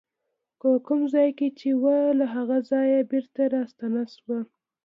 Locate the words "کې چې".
1.37-1.69